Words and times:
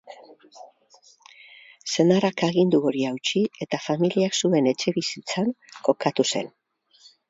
Senarrak 1.91 2.43
agindu 2.49 2.81
hori 2.89 3.07
hautsi 3.11 3.45
eta 3.69 3.83
familiak 3.87 4.43
zuen 4.43 4.75
etxebizitzan 4.75 5.57
kokatu 5.91 6.31
zen. 6.35 6.57